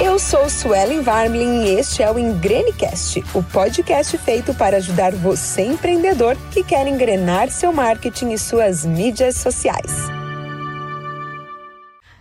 [0.00, 5.62] Eu sou Suelen Varmlin e este é o Engrenecast, o podcast feito para ajudar você
[5.62, 10.08] empreendedor que quer engrenar seu marketing e suas mídias sociais.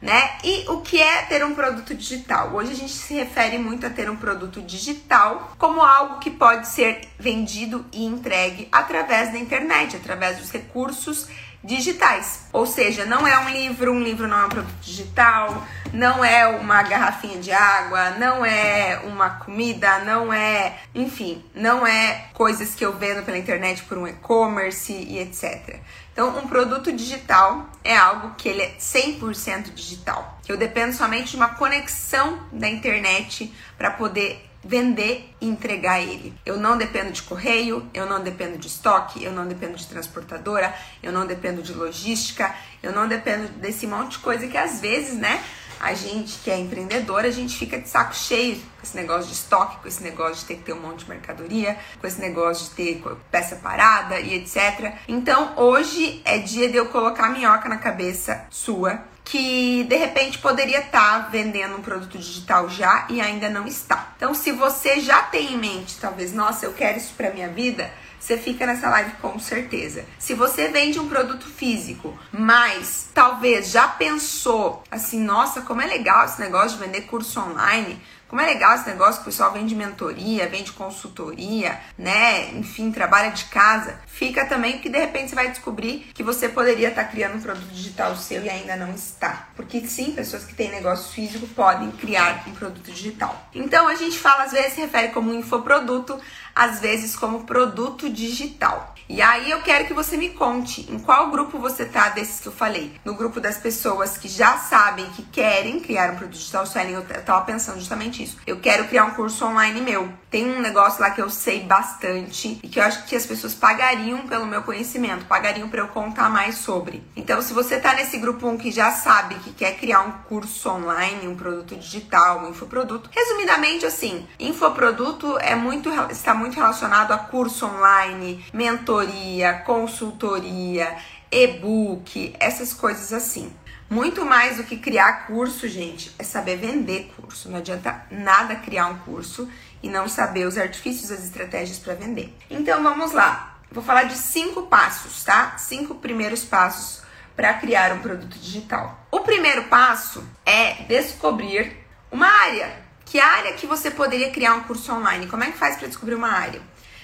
[0.02, 0.38] Né?
[0.44, 2.56] E o que é ter um produto digital?
[2.56, 6.68] Hoje a gente se refere muito a ter um produto digital como algo que pode
[6.68, 11.28] ser vendido e entregue através da internet, através dos recursos
[11.64, 12.48] digitais.
[12.54, 15.64] Ou seja, não é um livro, um livro não é um produto digital,
[15.94, 22.26] não é uma garrafinha de água, não é uma comida, não é, enfim, não é
[22.34, 25.80] coisas que eu vendo pela internet por um e-commerce e etc.
[26.12, 31.32] Então, um produto digital é algo que ele é 100% digital, que eu dependo somente
[31.32, 36.34] de uma conexão da internet para poder vender e entregar ele.
[36.46, 40.74] Eu não dependo de correio, eu não dependo de estoque, eu não dependo de transportadora,
[41.02, 45.16] eu não dependo de logística, eu não dependo desse monte de coisa que às vezes,
[45.18, 45.42] né,
[45.80, 49.34] a gente que é empreendedor, a gente fica de saco cheio com esse negócio de
[49.34, 52.70] estoque, com esse negócio de ter que ter um monte de mercadoria, com esse negócio
[52.70, 54.94] de ter peça parada e etc.
[55.08, 60.38] Então, hoje é dia de eu colocar a minhoca na cabeça sua que de repente
[60.38, 64.14] poderia estar tá vendendo um produto digital já e ainda não está.
[64.16, 67.92] Então, se você já tem em mente, talvez, nossa, eu quero isso para minha vida,
[68.20, 70.06] você fica nessa live com certeza.
[70.18, 76.26] Se você vende um produto físico, mas talvez já pensou assim, nossa, como é legal
[76.26, 79.74] esse negócio de vender curso online, como é legal esse negócio que o pessoal vende
[79.74, 82.52] mentoria, vende consultoria, né?
[82.56, 84.00] Enfim, trabalha de casa.
[84.06, 87.72] Fica também porque de repente você vai descobrir que você poderia estar criando um produto
[87.72, 89.48] digital seu e ainda não está.
[89.56, 93.50] Porque sim, pessoas que têm negócio físico podem criar um produto digital.
[93.54, 96.20] Então a gente fala, às vezes, se refere como infoproduto,
[96.54, 98.94] às vezes como produto digital.
[99.10, 102.48] E aí eu quero que você me conte em qual grupo você tá desses que
[102.48, 102.92] eu falei.
[103.06, 107.04] No grupo das pessoas que já sabem que querem criar um produto digital selling, eu
[107.24, 108.38] tava pensando justamente isso.
[108.46, 110.12] Eu quero criar um curso online meu.
[110.30, 113.54] Tem um negócio lá que eu sei bastante e que eu acho que as pessoas
[113.54, 117.02] pagariam pelo meu conhecimento, pagariam para eu contar mais sobre.
[117.16, 120.70] Então, se você tá nesse grupo 1 que já sabe que quer criar um curso
[120.70, 127.18] online, um produto digital, um infoproduto, resumidamente assim, infoproduto é muito está muito relacionado a
[127.18, 130.96] curso online, mentor mentoria, consultoria,
[131.32, 133.52] e-book, essas coisas assim.
[133.90, 137.50] Muito mais do que criar curso, gente, é saber vender curso.
[137.50, 139.48] Não adianta nada criar um curso
[139.82, 142.36] e não saber os artifícios, as estratégias para vender.
[142.50, 143.60] Então vamos lá.
[143.72, 145.58] Vou falar de cinco passos, tá?
[145.58, 147.02] Cinco primeiros passos
[147.36, 149.08] para criar um produto digital.
[149.12, 151.78] O primeiro passo é descobrir
[152.12, 152.88] uma área.
[153.06, 155.28] Que área que você poderia criar um curso online?
[155.28, 156.62] Como é que faz para descobrir uma área?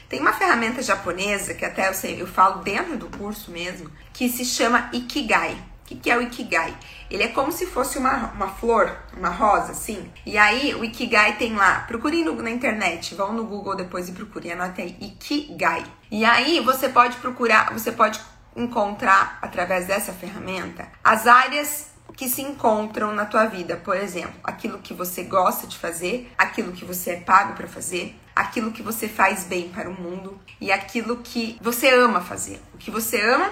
[0.09, 4.29] Tem uma ferramenta japonesa, que até eu, sei, eu falo dentro do curso mesmo, que
[4.29, 5.53] se chama Ikigai.
[5.53, 6.75] O que, que é o Ikigai?
[7.13, 10.11] Ele é como se fosse uma, uma flor, uma rosa, assim.
[10.25, 14.53] E aí, o Ikigai tem lá, procurem na internet, vão no Google depois e procurem,
[14.53, 15.83] anotem aí, Ikigai.
[16.09, 18.19] E aí, você pode procurar, você pode
[18.55, 23.77] encontrar, através dessa ferramenta, as áreas que se encontram na tua vida.
[23.77, 28.19] Por exemplo, aquilo que você gosta de fazer, aquilo que você é pago para fazer,
[28.35, 32.59] aquilo que você faz bem para o mundo e aquilo que você ama fazer.
[32.73, 33.51] O que você ama,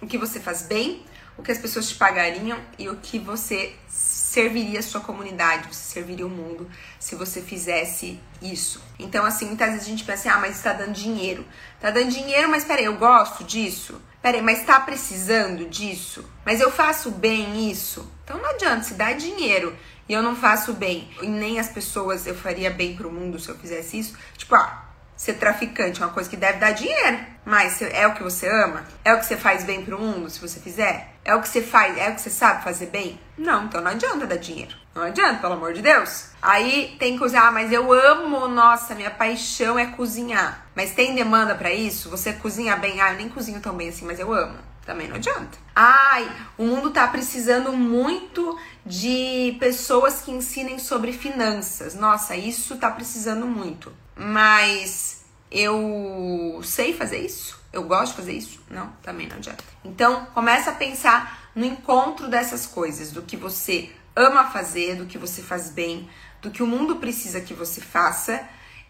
[0.00, 1.04] o que você faz bem,
[1.42, 5.94] o que as pessoas te pagariam e o que você serviria a sua comunidade, você
[5.94, 6.70] serviria o mundo
[7.00, 8.80] se você fizesse isso.
[8.96, 11.44] Então, assim, muitas vezes a gente pensa assim, ah, mas está dando dinheiro.
[11.80, 14.00] Tá dando dinheiro, mas peraí, eu gosto disso?
[14.22, 16.24] Peraí, mas está precisando disso?
[16.46, 18.08] Mas eu faço bem isso?
[18.22, 19.76] Então não adianta, se dá dinheiro
[20.08, 23.48] e eu não faço bem, e nem as pessoas eu faria bem pro mundo se
[23.48, 24.81] eu fizesse isso, tipo, ah,
[25.22, 28.82] ser traficante é uma coisa que deve dar dinheiro, mas é o que você ama?
[29.04, 31.14] É o que você faz bem pro mundo se você fizer?
[31.24, 33.20] É o que você faz, é o que você sabe fazer bem?
[33.38, 34.74] Não, então não adianta dar dinheiro.
[34.92, 36.30] Não adianta, pelo amor de Deus.
[36.42, 40.66] Aí tem que usar, ah, mas eu amo, nossa, minha paixão é cozinhar.
[40.74, 42.10] Mas tem demanda para isso?
[42.10, 43.00] Você cozinha bem?
[43.00, 44.58] Ah, eu nem cozinho tão bem assim, mas eu amo.
[44.84, 45.56] Também não adianta.
[45.72, 46.28] Ai,
[46.58, 51.94] o mundo tá precisando muito de pessoas que ensinem sobre finanças.
[51.94, 53.92] Nossa, isso tá precisando muito.
[54.16, 55.11] Mas
[55.52, 57.60] eu sei fazer isso?
[57.72, 58.62] Eu gosto de fazer isso?
[58.70, 59.62] Não, também não adianta.
[59.84, 65.18] Então, começa a pensar no encontro dessas coisas, do que você ama fazer, do que
[65.18, 66.08] você faz bem,
[66.40, 68.42] do que o mundo precisa que você faça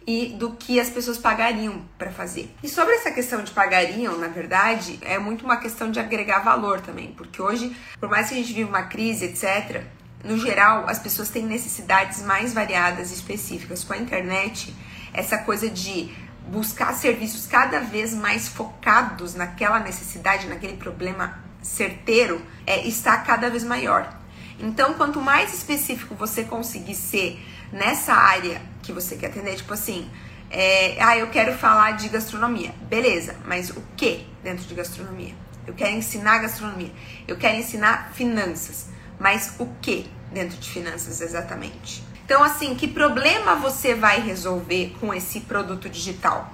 [0.06, 2.52] e do que as pessoas pagariam para fazer.
[2.62, 6.80] E sobre essa questão de pagariam, na verdade, é muito uma questão de agregar valor
[6.80, 9.84] também, porque hoje, por mais que a gente viva uma crise, etc,
[10.24, 13.84] no geral, as pessoas têm necessidades mais variadas e específicas.
[13.84, 14.74] Com a internet,
[15.12, 16.10] essa coisa de
[16.48, 23.64] buscar serviços cada vez mais focados naquela necessidade, naquele problema certeiro, é, está cada vez
[23.64, 24.12] maior.
[24.58, 27.40] Então, quanto mais específico você conseguir ser
[27.72, 30.08] nessa área que você quer atender, tipo assim,
[30.50, 32.74] é, ah, eu quero falar de gastronomia.
[32.82, 35.34] Beleza, mas o que dentro de gastronomia?
[35.66, 36.92] Eu quero ensinar gastronomia.
[37.26, 38.88] Eu quero ensinar finanças.
[39.18, 42.02] Mas o que dentro de finanças exatamente?
[42.24, 46.52] Então, assim, que problema você vai resolver com esse produto digital?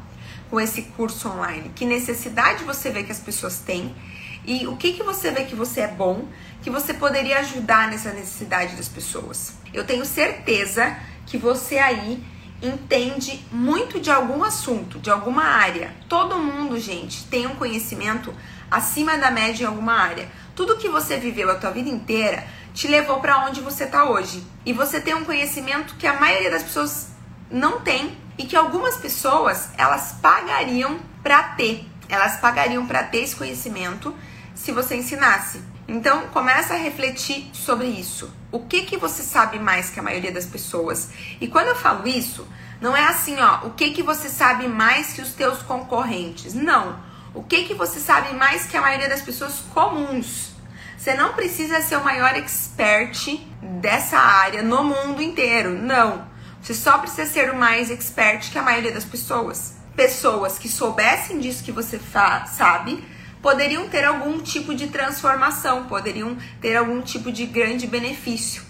[0.50, 1.70] Com esse curso online?
[1.74, 3.94] Que necessidade você vê que as pessoas têm?
[4.44, 6.26] E o que, que você vê que você é bom,
[6.62, 9.52] que você poderia ajudar nessa necessidade das pessoas?
[9.74, 12.24] Eu tenho certeza que você aí
[12.62, 15.94] entende muito de algum assunto, de alguma área.
[16.08, 18.34] Todo mundo, gente, tem um conhecimento
[18.70, 20.28] acima da média em alguma área.
[20.58, 22.44] Tudo que você viveu a tua vida inteira
[22.74, 24.44] te levou para onde você está hoje.
[24.66, 27.10] E você tem um conhecimento que a maioria das pessoas
[27.48, 31.86] não tem e que algumas pessoas elas pagariam para ter.
[32.08, 34.12] Elas pagariam para ter esse conhecimento
[34.52, 35.62] se você ensinasse.
[35.86, 38.28] Então, começa a refletir sobre isso.
[38.50, 41.10] O que que você sabe mais que a maioria das pessoas?
[41.40, 42.44] E quando eu falo isso,
[42.80, 46.52] não é assim, ó, o que que você sabe mais que os teus concorrentes?
[46.52, 47.06] Não.
[47.38, 50.50] O que que você sabe mais que a maioria das pessoas comuns?
[50.98, 53.38] Você não precisa ser o maior expert
[53.80, 55.70] dessa área no mundo inteiro.
[55.70, 56.26] Não.
[56.60, 59.76] Você só precisa ser o mais expert que a maioria das pessoas.
[59.94, 62.00] Pessoas que soubessem disso que você
[62.48, 63.04] sabe
[63.40, 68.64] poderiam ter algum tipo de transformação, poderiam ter algum tipo de grande benefício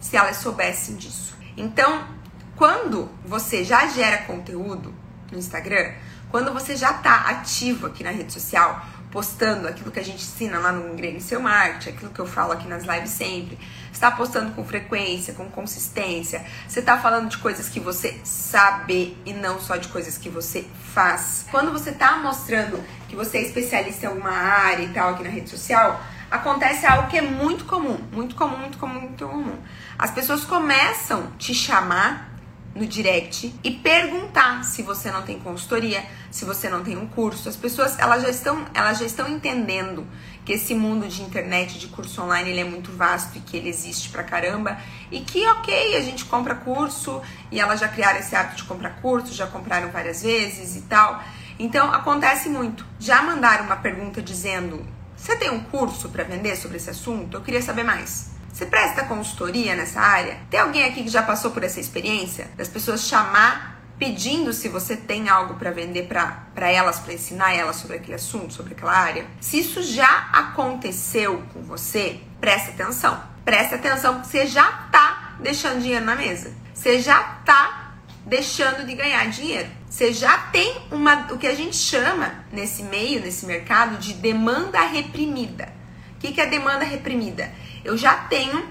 [0.00, 1.36] se elas soubessem disso.
[1.58, 2.08] Então,
[2.56, 4.94] quando você já gera conteúdo
[5.30, 5.92] no Instagram,
[6.34, 10.58] quando você já está ativo aqui na rede social, postando aquilo que a gente ensina
[10.58, 13.56] lá no Ingrediente Seu Marketing, aquilo que eu falo aqui nas lives sempre,
[13.92, 19.32] está postando com frequência, com consistência, você está falando de coisas que você sabe e
[19.32, 21.46] não só de coisas que você faz.
[21.52, 25.30] Quando você está mostrando que você é especialista em alguma área e tal aqui na
[25.30, 29.56] rede social, acontece algo que é muito comum, muito comum, muito comum, muito comum.
[29.96, 32.33] As pessoas começam te chamar
[32.74, 37.48] no direct e perguntar se você não tem consultoria, se você não tem um curso.
[37.48, 40.06] As pessoas elas já estão, elas já estão entendendo
[40.44, 43.68] que esse mundo de internet, de curso online, ele é muito vasto e que ele
[43.68, 44.78] existe pra caramba
[45.10, 48.90] e que ok, a gente compra curso e elas já criaram esse hábito de comprar
[49.00, 51.22] curso, já compraram várias vezes e tal.
[51.58, 52.84] Então acontece muito.
[52.98, 54.84] Já mandaram uma pergunta dizendo:
[55.16, 57.36] "Você tem um curso para vender sobre esse assunto?
[57.36, 58.33] Eu queria saber mais".
[58.54, 60.38] Você presta consultoria nessa área?
[60.48, 62.48] Tem alguém aqui que já passou por essa experiência?
[62.56, 67.74] Das pessoas chamar pedindo se você tem algo para vender para elas, para ensinar elas
[67.74, 69.26] sobre aquele assunto, sobre aquela área.
[69.40, 73.20] Se isso já aconteceu com você, presta atenção.
[73.44, 76.52] Presta atenção você já tá deixando dinheiro na mesa.
[76.72, 79.68] Você já tá deixando de ganhar dinheiro.
[79.90, 84.80] Você já tem uma o que a gente chama nesse meio, nesse mercado de demanda
[84.80, 85.72] reprimida.
[86.14, 87.52] O que, que é demanda reprimida?
[87.84, 88.66] Eu já tenho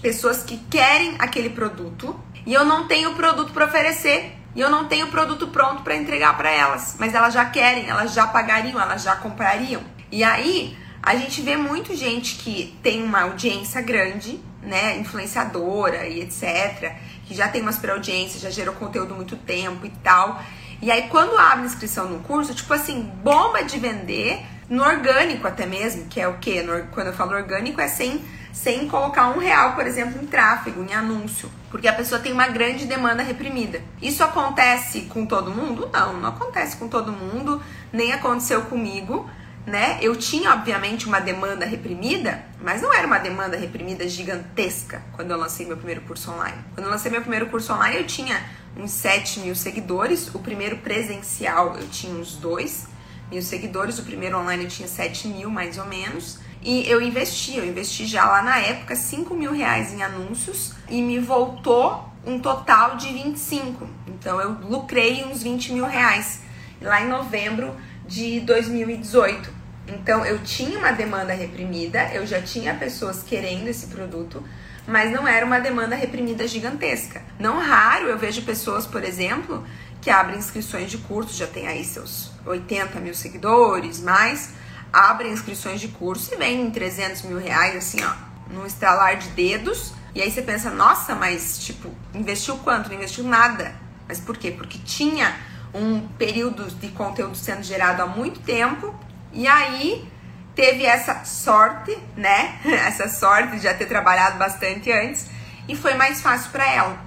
[0.00, 4.86] pessoas que querem aquele produto e eu não tenho produto para oferecer e eu não
[4.86, 9.02] tenho produto pronto para entregar para elas, mas elas já querem, elas já pagariam, elas
[9.02, 9.82] já comprariam.
[10.10, 16.20] E aí a gente vê muito gente que tem uma audiência grande, né, influenciadora e
[16.20, 16.94] etc,
[17.26, 20.40] que já tem umas pré-audiências, já gerou conteúdo muito tempo e tal.
[20.80, 25.66] E aí quando abre inscrição no curso, tipo assim, bomba de vender no orgânico até
[25.66, 26.62] mesmo, que é o que?
[26.92, 28.22] Quando eu falo orgânico é sem
[28.52, 32.48] sem colocar um real, por exemplo, em tráfego, em anúncio, porque a pessoa tem uma
[32.48, 33.80] grande demanda reprimida.
[34.00, 35.88] Isso acontece com todo mundo?
[35.92, 39.28] Não, não acontece com todo mundo, nem aconteceu comigo.
[39.64, 39.98] Né?
[40.02, 45.38] Eu tinha, obviamente, uma demanda reprimida, mas não era uma demanda reprimida gigantesca quando eu
[45.38, 46.58] lancei meu primeiro curso online.
[46.74, 48.42] Quando eu lancei meu primeiro curso online, eu tinha
[48.76, 50.34] uns 7 mil seguidores.
[50.34, 52.88] O primeiro presencial eu tinha uns 2
[53.30, 54.00] mil seguidores.
[54.00, 56.40] O primeiro online eu tinha 7 mil, mais ou menos.
[56.62, 61.02] E eu investi, eu investi já lá na época 5 mil reais em anúncios e
[61.02, 63.88] me voltou um total de 25.
[64.06, 66.40] Então eu lucrei uns 20 mil reais
[66.80, 67.74] lá em novembro
[68.06, 69.50] de 2018.
[69.88, 74.42] Então eu tinha uma demanda reprimida, eu já tinha pessoas querendo esse produto,
[74.86, 77.22] mas não era uma demanda reprimida gigantesca.
[77.40, 79.64] Não raro eu vejo pessoas, por exemplo,
[80.00, 84.50] que abrem inscrições de curso, já tem aí seus 80 mil seguidores, mais
[84.92, 88.12] abrem inscrições de curso e vem em 300 mil reais, assim, ó,
[88.52, 89.92] num estralar de dedos.
[90.14, 92.88] E aí você pensa, nossa, mas, tipo, investiu quanto?
[92.88, 93.74] Não investiu nada.
[94.06, 94.50] Mas por quê?
[94.50, 95.34] Porque tinha
[95.72, 98.94] um período de conteúdo sendo gerado há muito tempo
[99.32, 100.06] e aí
[100.54, 102.60] teve essa sorte, né?
[102.86, 105.28] essa sorte de já ter trabalhado bastante antes
[105.66, 106.98] e foi mais fácil para ela.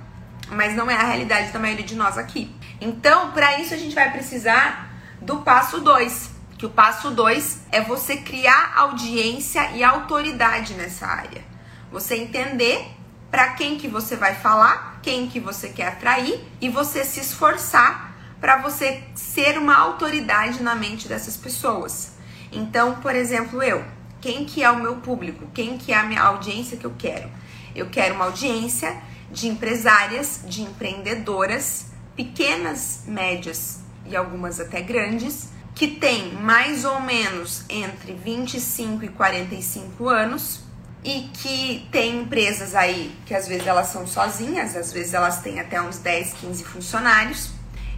[0.49, 2.55] Mas não é a realidade da maioria de nós aqui.
[2.81, 4.89] Então, para isso a gente vai precisar
[5.21, 11.43] do passo 2, que o passo 2 é você criar audiência e autoridade nessa área.
[11.91, 12.85] Você entender
[13.29, 18.15] para quem que você vai falar, quem que você quer atrair e você se esforçar
[18.39, 22.13] para você ser uma autoridade na mente dessas pessoas.
[22.51, 23.83] Então, por exemplo, eu,
[24.21, 25.47] quem que é o meu público?
[25.53, 27.29] Quem que é a minha audiência que eu quero?
[27.75, 28.95] Eu quero uma audiência
[29.31, 37.65] de empresárias, de empreendedoras, pequenas, médias e algumas até grandes, que tem mais ou menos
[37.69, 40.63] entre 25 e 45 anos
[41.03, 45.59] e que tem empresas aí que às vezes elas são sozinhas, às vezes elas têm
[45.59, 47.51] até uns 10, 15 funcionários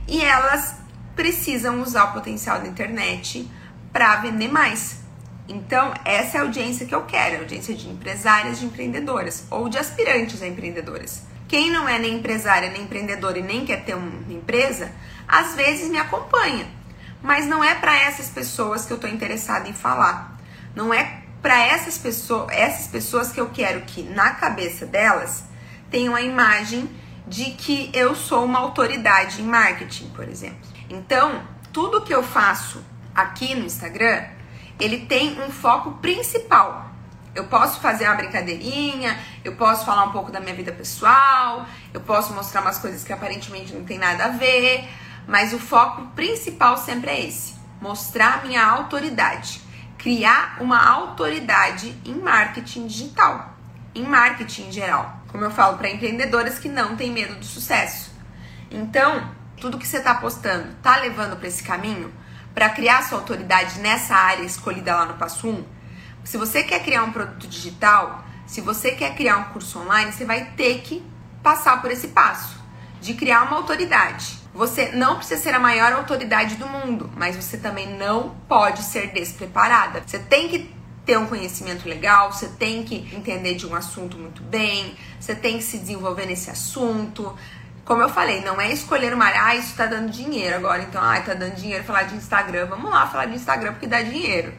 [0.07, 0.75] e elas
[1.15, 3.49] precisam usar o potencial da internet
[3.93, 4.97] para vender mais.
[5.47, 9.69] Então, essa é a audiência que eu quero, a audiência de empresárias, de empreendedoras ou
[9.69, 11.21] de aspirantes a empreendedoras.
[11.47, 14.91] Quem não é nem empresária, nem empreendedora e nem quer ter uma empresa,
[15.27, 16.76] às vezes me acompanha.
[17.27, 20.37] Mas não é para essas pessoas que eu estou interessada em falar.
[20.73, 25.43] Não é para essas pessoas, essas pessoas que eu quero que na cabeça delas
[25.91, 26.89] tenham a imagem
[27.27, 30.69] de que eu sou uma autoridade em marketing, por exemplo.
[30.89, 31.43] Então,
[31.73, 32.81] tudo que eu faço
[33.13, 34.23] aqui no Instagram,
[34.79, 36.89] ele tem um foco principal.
[37.35, 41.99] Eu posso fazer uma brincadeirinha, eu posso falar um pouco da minha vida pessoal, eu
[41.99, 44.87] posso mostrar umas coisas que aparentemente não tem nada a ver,
[45.27, 49.61] mas o foco principal sempre é esse: mostrar minha autoridade,
[49.97, 53.53] criar uma autoridade em marketing digital,
[53.93, 55.21] em marketing em geral.
[55.27, 58.15] Como eu falo para empreendedoras que não têm medo do sucesso.
[58.71, 59.29] Então,
[59.59, 62.13] tudo que você está postando tá levando para esse caminho
[62.53, 65.65] para criar sua autoridade nessa área escolhida lá no passo 1?
[66.23, 70.25] Se você quer criar um produto digital, se você quer criar um curso online, você
[70.25, 71.05] vai ter que
[71.43, 72.57] passar por esse passo
[72.99, 74.39] de criar uma autoridade.
[74.57, 79.11] Você não precisa ser a maior autoridade do mundo, mas você também não pode ser
[79.13, 80.01] despreparada.
[80.03, 80.73] Você tem que
[81.05, 85.59] ter um conhecimento legal, você tem que entender de um assunto muito bem, você tem
[85.59, 87.37] que se desenvolver nesse assunto.
[87.85, 91.03] Como eu falei, não é escolher uma área, ah, isso tá dando dinheiro agora, então,
[91.03, 94.51] ah, tá dando dinheiro falar de Instagram, vamos lá falar de Instagram porque dá dinheiro.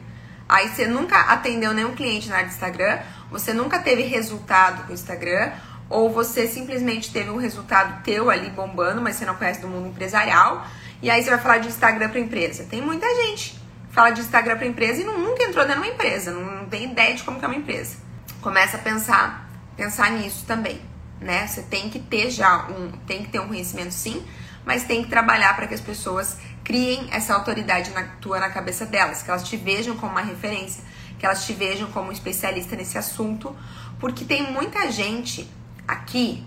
[0.47, 4.91] Aí você nunca atendeu nenhum cliente na área de Instagram, você nunca teve resultado com
[4.91, 5.51] o Instagram,
[5.89, 9.87] ou você simplesmente teve um resultado teu ali bombando, mas você não conhece do mundo
[9.87, 10.65] empresarial,
[11.01, 12.65] e aí você vai falar de Instagram para empresa.
[12.69, 13.51] Tem muita gente
[13.87, 16.65] que fala de Instagram para empresa e nunca entrou dentro de uma empresa, não, não
[16.65, 17.97] tem ideia de como é uma empresa.
[18.41, 20.79] Começa a pensar, pensar nisso também,
[21.19, 21.47] né?
[21.47, 24.23] Você tem que ter já um, tem que ter um conhecimento sim,
[24.63, 28.85] mas tem que trabalhar para que as pessoas criem essa autoridade na tua na cabeça
[28.85, 30.83] delas, que elas te vejam como uma referência,
[31.17, 33.55] que elas te vejam como um especialista nesse assunto,
[33.99, 35.49] porque tem muita gente
[35.91, 36.45] aqui,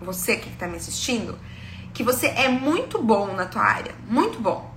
[0.00, 1.38] você que está me assistindo,
[1.92, 4.72] que você é muito bom na tua área, muito bom.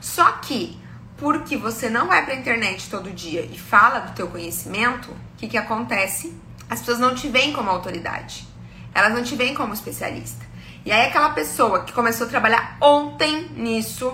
[0.00, 0.80] Só que
[1.16, 5.36] porque você não vai para a internet todo dia e fala do teu conhecimento, o
[5.36, 6.36] que, que acontece?
[6.68, 8.48] As pessoas não te veem como autoridade.
[8.94, 10.44] Elas não te veem como especialista.
[10.84, 14.12] E aí aquela pessoa que começou a trabalhar ontem nisso,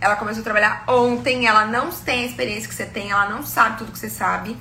[0.00, 3.42] ela começou a trabalhar ontem, ela não tem a experiência que você tem, ela não
[3.42, 4.54] sabe tudo que você sabe.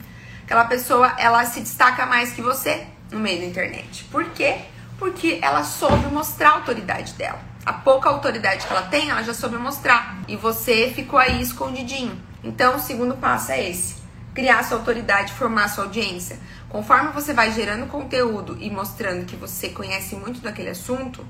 [0.45, 4.05] Aquela pessoa, ela se destaca mais que você no meio da internet.
[4.05, 4.57] Por quê?
[4.97, 7.39] Porque ela soube mostrar a autoridade dela.
[7.65, 10.19] A pouca autoridade que ela tem, ela já soube mostrar.
[10.27, 12.19] E você ficou aí escondidinho.
[12.43, 13.95] Então, o segundo passo é esse:
[14.33, 16.39] criar sua autoridade, formar sua audiência.
[16.69, 21.25] Conforme você vai gerando conteúdo e mostrando que você conhece muito daquele assunto,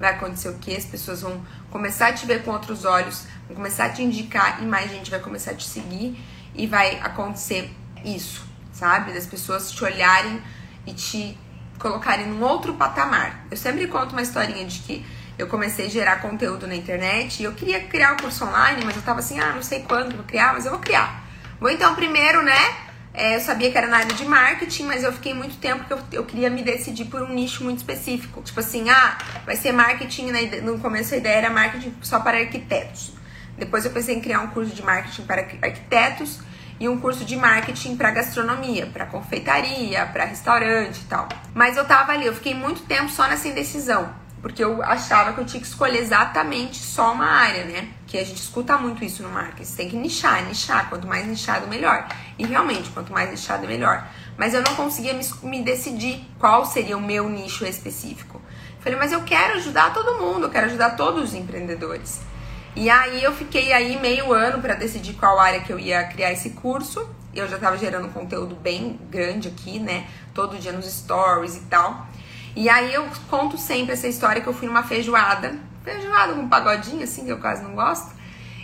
[0.00, 0.74] vai acontecer o que?
[0.74, 4.62] As pessoas vão começar a te ver com outros olhos, vão começar a te indicar
[4.62, 6.18] e mais gente vai começar a te seguir
[6.54, 7.70] e vai acontecer
[8.04, 9.12] isso, sabe?
[9.12, 10.42] Das pessoas te olharem
[10.86, 11.38] e te
[11.78, 13.46] colocarem num outro patamar.
[13.50, 15.04] Eu sempre conto uma historinha de que
[15.38, 18.94] eu comecei a gerar conteúdo na internet e eu queria criar um curso online, mas
[18.94, 21.24] eu tava assim, ah, não sei quando vou criar, mas eu vou criar.
[21.58, 22.58] Vou então primeiro, né?
[23.12, 25.92] É, eu sabia que era na área de marketing, mas eu fiquei muito tempo que
[25.92, 28.40] eu, eu queria me decidir por um nicho muito específico.
[28.42, 30.30] Tipo assim, ah, vai ser marketing,
[30.62, 33.12] no começo a ideia era marketing só para arquitetos.
[33.58, 36.40] Depois eu pensei em criar um curso de marketing para arquitetos
[36.80, 41.28] e um curso de marketing para gastronomia, para confeitaria, para restaurante e tal.
[41.54, 44.08] Mas eu tava ali, eu fiquei muito tempo só nessa indecisão,
[44.40, 47.90] porque eu achava que eu tinha que escolher exatamente só uma área, né?
[48.06, 49.74] Que a gente escuta muito isso no marketing.
[49.74, 52.08] Tem que nichar, nichar, quanto mais nichado melhor.
[52.38, 54.08] E realmente, quanto mais nichado melhor.
[54.38, 58.40] Mas eu não conseguia me, me decidir qual seria o meu nicho específico.
[58.80, 62.20] Falei, mas eu quero ajudar todo mundo, eu quero ajudar todos os empreendedores.
[62.76, 66.32] E aí eu fiquei aí meio ano para decidir qual área que eu ia criar
[66.32, 67.08] esse curso.
[67.34, 70.06] Eu já estava gerando conteúdo bem grande aqui, né?
[70.34, 72.06] Todo dia nos stories e tal.
[72.54, 76.48] E aí eu conto sempre essa história que eu fui numa feijoada, feijoada com um
[76.48, 78.12] pagodinho assim, que eu quase não gosto.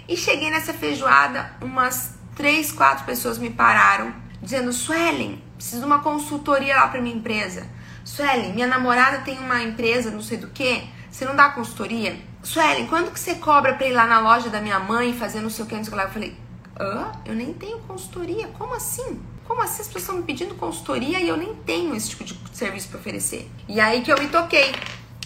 [0.09, 6.01] E cheguei nessa feijoada, umas três, quatro pessoas me pararam dizendo: "Suelen, preciso de uma
[6.01, 7.67] consultoria lá para minha empresa.
[8.05, 12.17] Suelen, minha namorada tem uma empresa, não sei do que, você não dá consultoria?
[12.47, 15.50] Suelen, quanto que você cobra pra ir lá na loja da minha mãe fazer não
[15.50, 16.05] sei o que, não sei o que lá?
[16.05, 16.37] Eu falei,
[16.79, 17.11] hã?
[17.25, 19.21] Eu nem tenho consultoria, como assim?
[19.45, 22.38] Como assim as pessoas estão me pedindo consultoria e eu nem tenho esse tipo de
[22.53, 23.50] serviço para oferecer?
[23.67, 24.73] E aí que eu me toquei,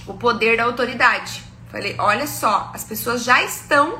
[0.06, 1.44] o poder da autoridade.
[1.70, 3.98] Falei, olha só, as pessoas já estão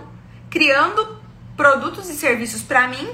[0.48, 1.20] criando
[1.58, 3.06] produtos e serviços para mim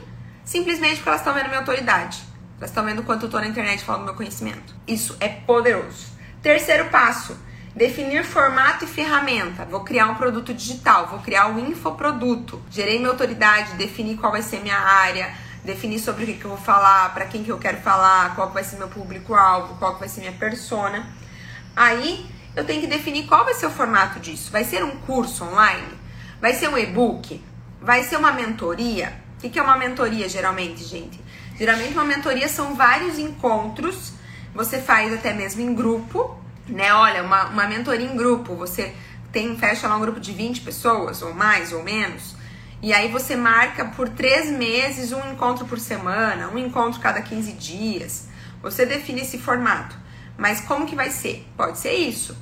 [0.44, 2.22] simplesmente porque elas estão vendo minha autoridade.
[2.58, 4.72] Elas estão vendo quanto eu tô na internet falando do meu conhecimento.
[4.86, 6.06] Isso é poderoso.
[6.40, 7.36] Terceiro passo,
[7.76, 9.66] definir formato e ferramenta.
[9.66, 12.62] Vou criar um produto digital, vou criar um infoproduto.
[12.70, 15.30] Gerei minha autoridade, defini qual vai ser minha área,
[15.62, 18.50] definir sobre o que, que eu vou falar, para quem que eu quero falar, qual
[18.50, 21.06] vai ser meu público-alvo, qual vai ser minha persona.
[21.76, 22.24] Aí
[22.56, 24.50] eu tenho que definir qual vai ser o formato disso.
[24.50, 25.92] Vai ser um curso online?
[26.40, 27.44] Vai ser um e-book?
[27.78, 29.12] Vai ser uma mentoria?
[29.36, 31.20] O que, que é uma mentoria geralmente, gente?
[31.58, 34.12] Geralmente uma mentoria são vários encontros,
[34.54, 36.92] você faz até mesmo em grupo, né?
[36.92, 38.94] Olha, uma, uma mentoria em grupo, você
[39.32, 42.36] tem, fecha lá um grupo de 20 pessoas, ou mais, ou menos,
[42.82, 47.52] e aí você marca por três meses um encontro por semana, um encontro cada 15
[47.52, 48.28] dias.
[48.62, 49.96] Você define esse formato.
[50.36, 51.46] Mas como que vai ser?
[51.56, 52.36] Pode ser isso.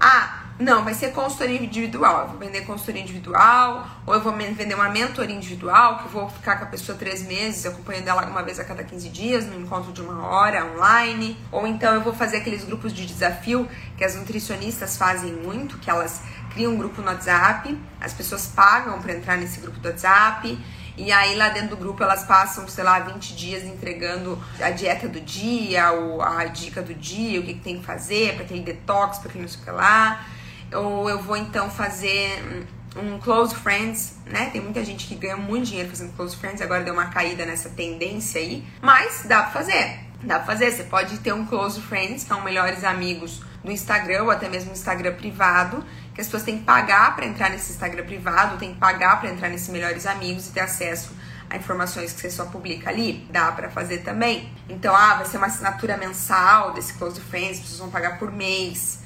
[0.00, 2.22] Ah, não, vai ser consultoria individual.
[2.22, 6.28] Eu vou vender consultoria individual, ou eu vou vender uma mentoria individual, que eu vou
[6.28, 9.60] ficar com a pessoa três meses, acompanhando ela uma vez a cada 15 dias, no
[9.60, 11.36] encontro de uma hora online.
[11.50, 15.90] Ou então eu vou fazer aqueles grupos de desafio que as nutricionistas fazem muito, que
[15.90, 20.58] elas criam um grupo no WhatsApp, as pessoas pagam para entrar nesse grupo do WhatsApp.
[20.94, 25.08] E aí lá dentro do grupo elas passam, sei lá, 20 dias entregando a dieta
[25.08, 28.60] do dia, ou a dica do dia, o que, que tem que fazer para aquele
[28.60, 30.26] detox, para aquele não sei o que lá.
[30.74, 34.50] Ou eu vou então fazer um close friends, né?
[34.50, 37.70] Tem muita gente que ganha muito dinheiro fazendo close friends, agora deu uma caída nessa
[37.70, 40.00] tendência aí, mas dá pra fazer.
[40.22, 44.24] Dá pra fazer, você pode ter um close friends, que são melhores amigos do Instagram
[44.24, 47.72] ou até mesmo no Instagram privado, que as pessoas têm que pagar para entrar nesse
[47.72, 51.12] Instagram privado, tem que pagar para entrar nesses melhores amigos e ter acesso
[51.50, 54.50] a informações que você só publica ali, dá para fazer também.
[54.68, 58.30] Então, ah, vai ser uma assinatura mensal desse Close Friends, as pessoas vão pagar por
[58.30, 59.01] mês.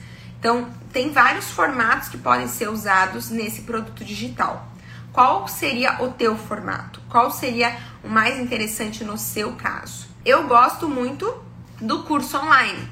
[0.47, 4.69] Então, tem vários formatos que podem ser usados nesse produto digital.
[5.13, 7.03] Qual seria o teu formato?
[7.09, 10.07] Qual seria o mais interessante no seu caso?
[10.25, 11.43] Eu gosto muito
[11.81, 12.89] do curso online,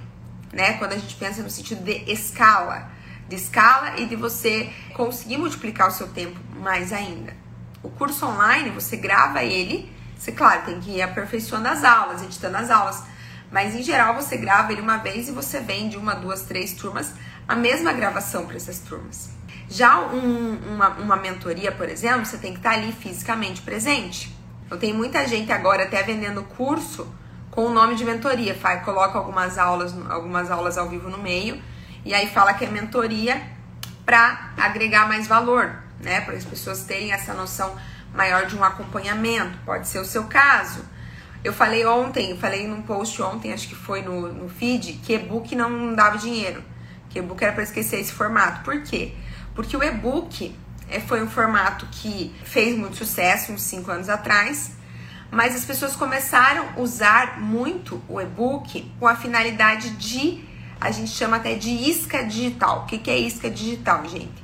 [0.52, 0.72] né?
[0.78, 2.90] Quando a gente pensa no sentido de escala,
[3.28, 7.36] de escala e de você conseguir multiplicar o seu tempo mais ainda.
[7.84, 12.56] O curso online, você grava ele, você, claro, tem que ir aperfeiçoando as aulas, editando
[12.56, 13.04] as aulas,
[13.52, 17.12] mas em geral você grava ele uma vez e você vende uma, duas, três turmas,
[17.46, 19.30] a mesma gravação para essas turmas.
[19.68, 24.34] Já um, uma, uma mentoria, por exemplo, você tem que estar ali fisicamente presente.
[24.70, 27.06] Eu tenho muita gente agora até vendendo curso
[27.50, 31.62] com o nome de mentoria, faz, coloca algumas aulas, algumas aulas ao vivo no meio
[32.04, 33.40] e aí fala que é mentoria
[34.04, 36.20] para agregar mais valor, né?
[36.20, 37.74] Para as pessoas terem essa noção
[38.12, 39.56] maior de um acompanhamento.
[39.64, 40.84] Pode ser o seu caso.
[41.42, 45.54] Eu falei ontem, falei num post ontem, acho que foi no, no feed, que e-book
[45.54, 46.62] não dava dinheiro.
[47.14, 48.64] Que e-book era para esquecer esse formato.
[48.64, 49.12] Por quê?
[49.54, 50.52] Porque o e-book
[50.88, 54.72] é, foi um formato que fez muito sucesso uns 5 anos atrás,
[55.30, 60.44] mas as pessoas começaram a usar muito o e-book com a finalidade de
[60.80, 62.80] a gente chama até de isca digital.
[62.80, 64.42] O que, que é isca digital, gente?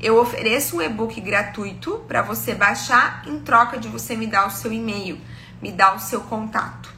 [0.00, 4.50] Eu ofereço um e-book gratuito para você baixar em troca de você me dar o
[4.50, 5.20] seu e-mail,
[5.60, 6.90] me dar o seu contato.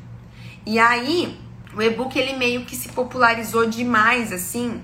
[0.64, 1.37] E aí,
[1.74, 4.81] o e-book ele meio que se popularizou demais assim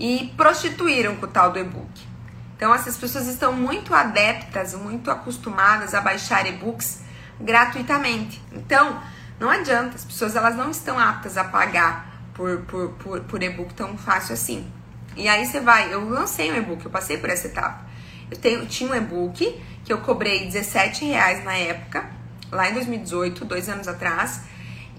[0.00, 2.08] e prostituíram com o tal do e-book.
[2.56, 7.02] Então, essas pessoas estão muito adeptas, muito acostumadas a baixar e-books
[7.38, 8.42] gratuitamente.
[8.50, 8.98] Então,
[9.38, 13.74] não adianta, as pessoas elas não estão aptas a pagar por, por, por, por e-book
[13.74, 14.70] tão fácil assim.
[15.16, 17.84] E aí você vai, eu lancei um e-book, eu passei por essa etapa.
[18.30, 22.08] Eu tenho, tinha um e-book que eu cobrei 17 reais na época,
[22.50, 24.42] lá em 2018, dois anos atrás,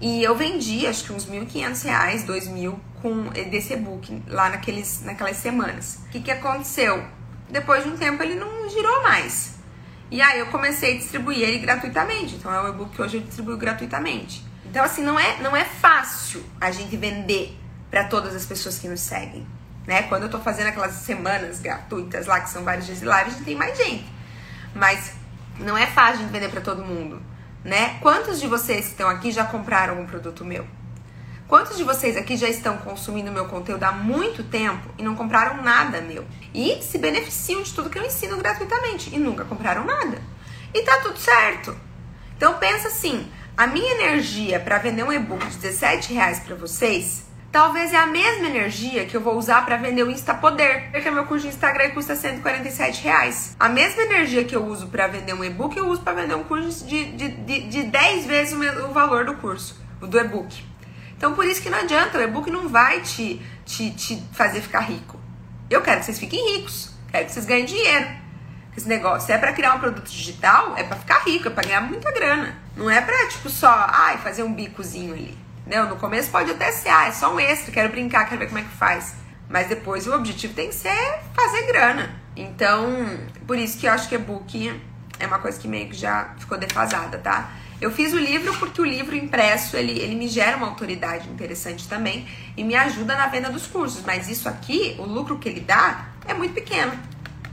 [0.02, 5.36] e eu vendi acho que uns 1.500 reais, 2.000 com desse e-book lá naqueles, naquelas
[5.36, 6.00] semanas.
[6.06, 7.04] O que, que aconteceu?
[7.48, 9.54] Depois de um tempo ele não girou mais.
[10.10, 12.34] E aí eu comecei a distribuir ele gratuitamente.
[12.34, 14.44] Então é um e-book que hoje eu distribuo gratuitamente.
[14.66, 17.56] Então, assim, não é, não é fácil a gente vender
[17.90, 19.46] para todas as pessoas que nos seguem.
[19.86, 20.02] Né?
[20.04, 23.32] Quando eu tô fazendo aquelas semanas gratuitas lá, que são vários dias de live, a
[23.32, 24.06] gente tem mais gente.
[24.74, 25.12] Mas
[25.58, 27.22] não é fácil de vender para todo mundo,
[27.64, 27.98] né?
[28.00, 30.66] Quantos de vocês que estão aqui já compraram um produto meu?
[31.46, 35.62] Quantos de vocês aqui já estão consumindo meu conteúdo há muito tempo e não compraram
[35.62, 36.24] nada meu?
[36.54, 40.22] E se beneficiam de tudo que eu ensino gratuitamente e nunca compraram nada?
[40.72, 41.76] E tá tudo certo.
[42.36, 47.24] Então pensa assim, A minha energia para vender um e-book de 17 reais para vocês,
[47.52, 51.10] talvez é a mesma energia que eu vou usar para vender o Insta Poder, porque
[51.10, 53.54] meu curso de Instagram custa 147 reais.
[53.60, 56.44] A mesma energia que eu uso para vender um e-book, eu uso para vender um
[56.44, 60.64] curso de, de, de, de 10 vezes o, valor do curso, do e-book.
[61.14, 64.80] Então por isso que não adianta, o e-book não vai te, te, te fazer ficar
[64.80, 65.20] rico.
[65.68, 68.22] Eu quero que vocês fiquem ricos, quero que vocês ganhem dinheiro.
[68.74, 71.68] Esse negócio, se é para criar um produto digital, é para ficar rico, é para
[71.68, 72.56] ganhar muita grana.
[72.74, 75.41] Não é pra, tipo, só, ai, fazer um bicozinho ali.
[75.72, 78.48] Não, no começo pode até ser, ah, é só um extra, quero brincar, quero ver
[78.48, 79.14] como é que faz.
[79.48, 82.14] Mas depois o objetivo tem que ser fazer grana.
[82.36, 82.86] Então,
[83.46, 84.78] por isso que eu acho que e-book
[85.18, 87.52] é uma coisa que meio que já ficou defasada, tá?
[87.80, 91.88] Eu fiz o livro porque o livro impresso, ele, ele me gera uma autoridade interessante
[91.88, 94.02] também e me ajuda na venda dos cursos.
[94.04, 96.92] Mas isso aqui, o lucro que ele dá, é muito pequeno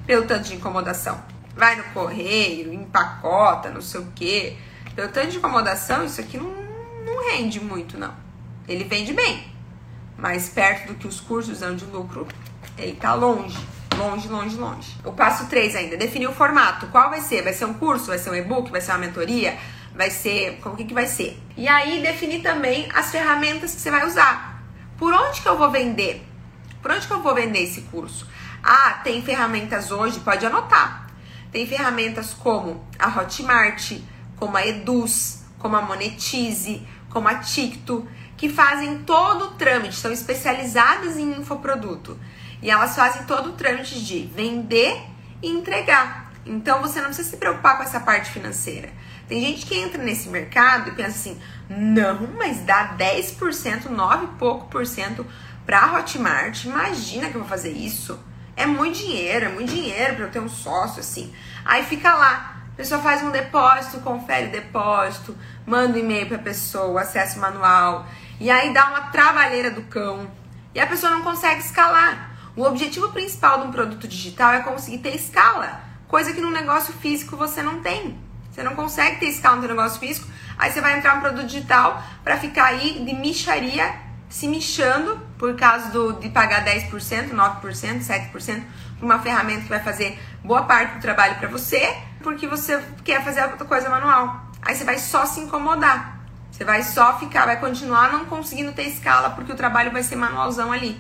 [0.05, 1.23] pelo tanto de incomodação.
[1.55, 4.57] Vai no correio, empacota, não sei o quê.
[4.93, 6.68] Pelo tanto de incomodação, isso aqui não,
[7.29, 8.13] não rende muito, não.
[8.67, 9.47] Ele vende bem,
[10.17, 12.27] mas perto do que os cursos dão de lucro,
[12.77, 13.57] ele tá longe.
[13.95, 14.95] Longe, longe, longe.
[15.03, 16.87] O passo 3 ainda, definir o formato.
[16.87, 17.43] Qual vai ser?
[17.43, 18.07] Vai ser um curso?
[18.07, 18.71] Vai ser um e-book?
[18.71, 19.57] Vai ser uma mentoria?
[19.93, 20.59] Vai ser.
[20.61, 21.37] Como que, que vai ser?
[21.57, 24.63] E aí definir também as ferramentas que você vai usar.
[24.97, 26.25] Por onde que eu vou vender?
[26.81, 28.25] Por onde que eu vou vender esse curso?
[28.63, 31.09] Ah, tem ferramentas hoje, pode anotar.
[31.51, 33.99] Tem ferramentas como a Hotmart,
[34.37, 40.11] como a Eduz, como a Monetize, como a Ticto, que fazem todo o trâmite, são
[40.11, 42.17] especializadas em infoproduto.
[42.61, 45.01] E elas fazem todo o trâmite de vender
[45.41, 46.31] e entregar.
[46.45, 48.89] Então você não precisa se preocupar com essa parte financeira.
[49.27, 54.27] Tem gente que entra nesse mercado e pensa assim: não, mas dá 10%, 9 e
[54.39, 55.25] pouco por cento
[55.65, 56.65] para Hotmart.
[56.65, 58.19] Imagina que eu vou fazer isso.
[58.55, 61.33] É muito dinheiro, é muito dinheiro para eu ter um sócio assim.
[61.63, 66.41] Aí fica lá, pessoa faz um depósito, confere o depósito, manda um e-mail para a
[66.41, 68.07] pessoa, acesso manual,
[68.39, 70.31] e aí dá uma trabalheira do cão.
[70.73, 72.37] E a pessoa não consegue escalar.
[72.55, 76.93] O objetivo principal de um produto digital é conseguir ter escala, coisa que no negócio
[76.93, 78.17] físico você não tem.
[78.49, 82.01] Você não consegue ter escala no negócio físico, aí você vai entrar no produto digital
[82.23, 83.93] para ficar aí de micharia
[84.29, 88.63] se michando por causa do, de pagar 10%, 9%, 7%
[88.97, 93.23] por uma ferramenta que vai fazer boa parte do trabalho para você, porque você quer
[93.23, 94.49] fazer outra coisa manual.
[94.61, 96.19] Aí você vai só se incomodar.
[96.51, 100.15] Você vai só ficar, vai continuar não conseguindo ter escala porque o trabalho vai ser
[100.15, 100.99] manualzão ali.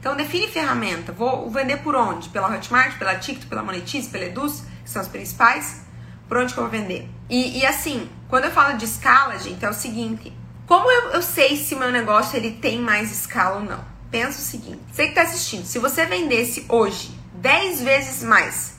[0.00, 1.12] Então define ferramenta.
[1.12, 2.28] Vou vender por onde?
[2.28, 5.82] Pela Hotmart, pela TikTok, pela Monetize, pela Eduz, que são as principais.
[6.28, 7.08] Por onde que eu vou vender?
[7.30, 10.32] E, e assim, quando eu falo de escala, gente, é o seguinte:
[10.66, 13.84] como eu, eu sei se meu negócio ele tem mais escala ou não?
[14.10, 18.75] Pensa o seguinte: você que está assistindo, se você vendesse hoje 10 vezes mais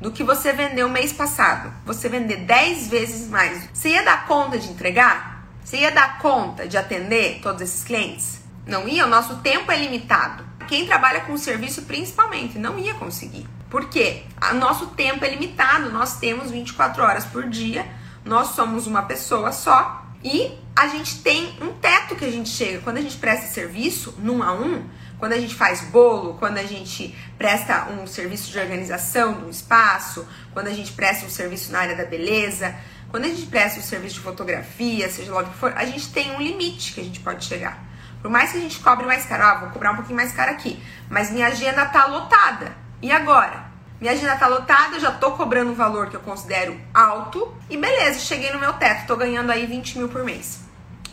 [0.00, 4.58] do que você vendeu mês passado, você vender 10 vezes mais, você ia dar conta
[4.58, 5.46] de entregar?
[5.64, 8.40] Você ia dar conta de atender todos esses clientes?
[8.66, 10.44] Não ia, o nosso tempo é limitado.
[10.66, 13.46] Quem trabalha com serviço principalmente não ia conseguir.
[13.70, 14.24] Por quê?
[14.50, 17.86] O nosso tempo é limitado, nós temos 24 horas por dia,
[18.24, 22.80] nós somos uma pessoa só e a gente tem um teto que a gente chega.
[22.80, 24.84] Quando a gente presta serviço num a um,
[25.18, 29.50] quando a gente faz bolo, quando a gente presta um serviço de organização de um
[29.50, 32.74] espaço, quando a gente presta um serviço na área da beleza,
[33.10, 36.12] quando a gente presta um serviço de fotografia, seja lá o que for, a gente
[36.12, 37.82] tem um limite que a gente pode chegar.
[38.22, 40.50] Por mais que a gente cobre mais caro, ah, vou cobrar um pouquinho mais caro
[40.50, 42.76] aqui, mas minha agenda tá lotada.
[43.00, 43.68] E agora?
[44.00, 47.52] Minha agenda tá lotada, eu já tô cobrando um valor que eu considero alto.
[47.68, 50.60] E beleza, cheguei no meu teto, tô ganhando aí 20 mil por mês.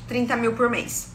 [0.08, 1.12] 30 mil por mês.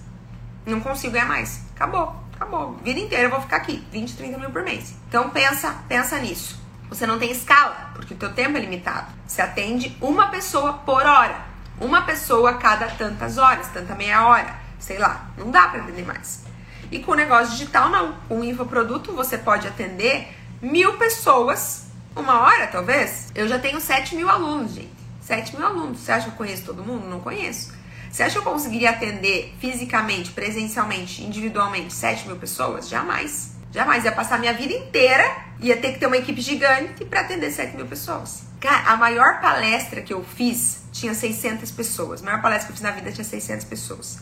[0.67, 1.63] Não consigo ganhar mais.
[1.75, 2.73] Acabou, acabou.
[2.83, 4.95] Vida inteira eu vou ficar aqui, 20, 30 mil por mês.
[5.09, 6.59] Então pensa, pensa nisso.
[6.89, 9.13] Você não tem escala, porque o teu tempo é limitado.
[9.27, 11.51] Você atende uma pessoa por hora.
[11.79, 15.31] Uma pessoa a cada tantas horas, tanta meia hora, sei lá.
[15.37, 16.45] Não dá para atender mais.
[16.91, 18.15] E com o negócio digital, não.
[18.29, 23.31] Com o infoproduto, você pode atender mil pessoas, uma hora talvez.
[23.35, 24.91] Eu já tenho 7 mil alunos, gente.
[25.21, 26.01] 7 mil alunos.
[26.01, 27.07] Você acha que eu conheço todo mundo?
[27.07, 27.73] Não conheço.
[28.11, 32.89] Você acha que eu conseguiria atender fisicamente, presencialmente, individualmente 7 mil pessoas?
[32.89, 33.53] Jamais.
[33.73, 34.05] Jamais.
[34.05, 35.25] Ia passar minha vida inteira,
[35.61, 38.43] ia ter que ter uma equipe gigante para atender 7 mil pessoas.
[38.59, 42.21] Cara, a maior palestra que eu fiz tinha 600 pessoas.
[42.21, 44.19] A maior palestra que eu fiz na vida tinha 600 pessoas.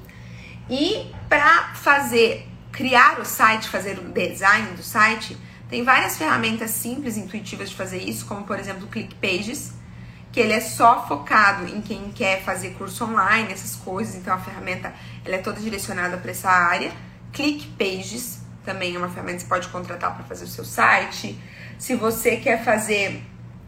[0.69, 5.37] E para fazer criar o site, fazer o design do site,
[5.69, 9.73] tem várias ferramentas simples intuitivas de fazer isso, como por exemplo o ClickPages,
[10.33, 14.39] que ele é só focado em quem quer fazer curso online, essas coisas, então a
[14.39, 16.93] ferramenta ela é toda direcionada para essa área.
[17.33, 18.36] ClickPages
[18.67, 21.41] também é uma ferramenta que você pode contratar para fazer o seu site.
[21.79, 23.23] Se você quer fazer,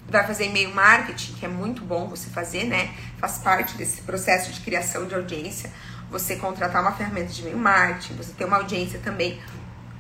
[0.08, 2.90] vai fazer e-mail marketing, que é muito bom você fazer, né?
[3.18, 5.70] Faz parte desse processo de criação de audiência.
[6.10, 9.40] Você contratar uma ferramenta de e-mail marketing, você ter uma audiência também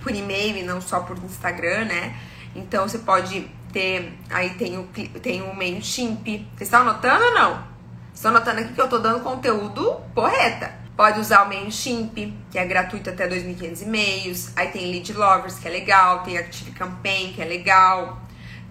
[0.02, 2.16] por e-mail e não só por Instagram, né?
[2.54, 4.18] Então você pode ter.
[4.30, 4.84] Aí tem o,
[5.22, 6.24] tem o MailChimp.
[6.24, 7.64] Vocês estão anotando ou não?
[8.12, 10.77] Estão anotando aqui que eu tô dando conteúdo porreta.
[10.98, 14.50] Pode usar o MailChimp, que é gratuito até 2.500 e-mails.
[14.56, 16.24] Aí tem Lead Lovers, que é legal.
[16.24, 18.20] Tem Active Campaign, que é legal.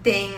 [0.02, 0.30] Tem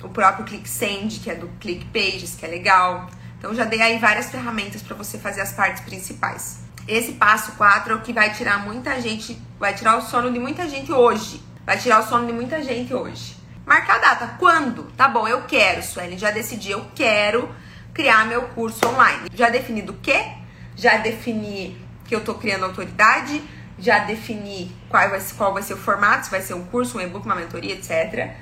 [0.00, 3.10] o próprio ClickSend, que é do ClickPages, que é legal.
[3.36, 6.60] Então já dei aí várias ferramentas para você fazer as partes principais.
[6.86, 10.38] Esse passo 4 é o que vai tirar muita gente, vai tirar o sono de
[10.38, 11.42] muita gente hoje.
[11.66, 13.36] Vai tirar o sono de muita gente hoje.
[13.66, 14.36] Marcar a data.
[14.38, 14.84] Quando?
[14.96, 16.16] Tá bom, eu quero, Suelen.
[16.16, 17.52] Já decidi, eu quero
[17.92, 19.28] criar meu curso online.
[19.34, 20.40] Já defini do quê?
[20.82, 23.40] Já defini que eu tô criando autoridade.
[23.78, 26.98] Já defini qual vai, ser, qual vai ser o formato, se vai ser um curso,
[26.98, 28.32] um e-book, uma mentoria, etc.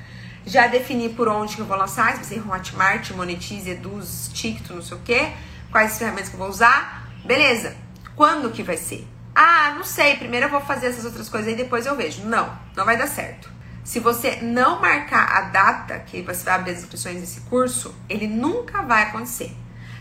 [0.46, 4.72] Já defini por onde que eu vou lançar, se vai ser Hotmart, Monetize, Eduz, TikTok,
[4.74, 5.32] não sei o quê.
[5.70, 7.10] Quais as ferramentas que eu vou usar.
[7.26, 7.76] Beleza.
[8.16, 9.06] Quando que vai ser?
[9.34, 12.24] Ah, não sei, primeiro eu vou fazer essas outras coisas e depois eu vejo.
[12.24, 13.50] Não, não vai dar certo.
[13.84, 18.26] Se você não marcar a data que você vai abrir as inscrições desse curso, ele
[18.26, 19.54] nunca vai acontecer.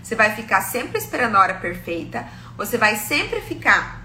[0.10, 4.04] Você vai ficar sempre esperando a hora perfeita, você vai sempre ficar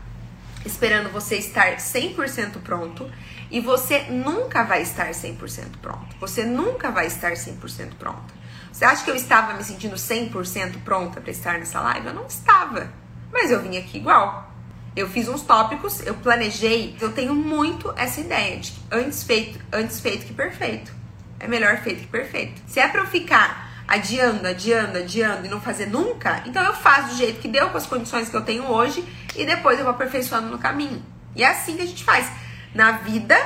[0.62, 3.10] esperando você estar 100% pronto
[3.50, 6.14] e você nunca vai estar 100% pronto.
[6.20, 8.34] Você nunca vai estar 100% pronto.
[8.70, 12.08] Você acha que eu estava me sentindo 100% pronta para estar nessa live?
[12.08, 12.92] Eu não estava.
[13.32, 14.52] Mas eu vim aqui igual.
[14.94, 20.00] Eu fiz uns tópicos, eu planejei, eu tenho muito essa ideia de antes feito, antes
[20.00, 20.92] feito que perfeito.
[21.40, 22.60] É melhor feito que perfeito.
[22.66, 27.08] Se é para eu ficar adiando, adiando, adiando e não fazer nunca, então eu faço
[27.08, 29.04] do jeito que deu com as condições que eu tenho hoje
[29.36, 31.04] e depois eu vou aperfeiçoando no caminho.
[31.36, 32.30] E é assim que a gente faz
[32.74, 33.36] na vida,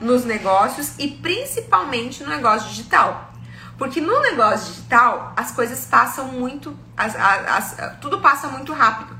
[0.00, 3.32] nos negócios e principalmente no negócio digital.
[3.78, 9.16] Porque no negócio digital as coisas passam muito, as, as, as, tudo passa muito rápido.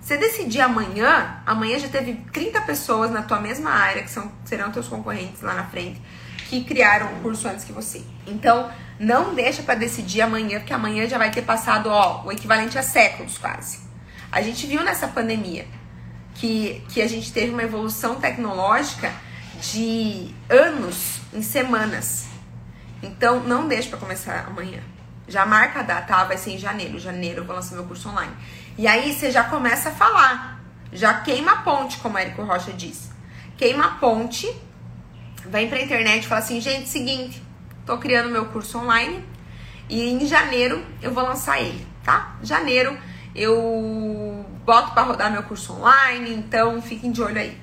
[0.00, 4.70] Você decidir amanhã, amanhã já teve 30 pessoas na tua mesma área, que são, serão
[4.70, 6.00] teus concorrentes lá na frente,
[6.48, 8.04] que criaram um curso antes que você.
[8.24, 12.78] Então, não deixa para decidir amanhã, porque amanhã já vai ter passado, ó, o equivalente
[12.78, 13.80] a séculos quase.
[14.32, 15.66] A gente viu nessa pandemia
[16.34, 19.12] que, que a gente teve uma evolução tecnológica
[19.60, 22.26] de anos em semanas.
[23.02, 24.80] Então, não deixa para começar amanhã.
[25.28, 26.98] Já marca a data, ah, vai ser em janeiro.
[26.98, 28.32] Janeiro eu vou lançar meu curso online.
[28.78, 30.60] E aí você já começa a falar.
[30.92, 33.10] Já queima a ponte, como Érico Rocha diz.
[33.56, 34.48] Queima a ponte,
[35.46, 37.42] vem pra internet e fala assim, gente, seguinte,
[37.86, 39.24] tô criando meu curso online
[39.88, 42.36] e em janeiro eu vou lançar ele, tá?
[42.42, 42.98] Janeiro
[43.34, 47.56] eu boto para rodar meu curso online, então fiquem de olho aí.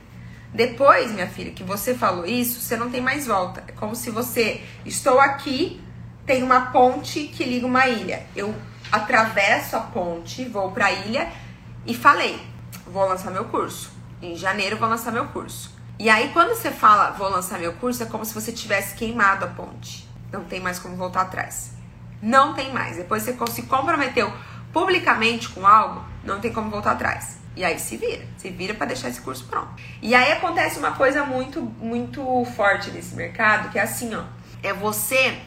[0.53, 3.63] Depois, minha filha, que você falou isso, você não tem mais volta.
[3.67, 5.81] É como se você estou aqui,
[6.27, 8.23] tem uma ponte que liga uma ilha.
[8.35, 8.53] Eu
[8.91, 11.27] atravesso a ponte, vou para a ilha
[11.87, 12.39] e falei:
[12.85, 13.91] vou lançar meu curso.
[14.21, 15.73] Em janeiro vou lançar meu curso.
[15.97, 19.45] E aí quando você fala vou lançar meu curso, é como se você tivesse queimado
[19.45, 20.12] a ponte.
[20.33, 21.71] Não tem mais como voltar atrás.
[22.19, 22.97] Não tem mais.
[22.97, 24.33] Depois você se comprometeu
[24.73, 27.37] publicamente com algo, não tem como voltar atrás.
[27.55, 29.69] E aí se vira, se vira para deixar esse curso pronto.
[30.01, 34.23] E aí acontece uma coisa muito, muito forte nesse mercado, que é assim, ó,
[34.63, 35.37] é você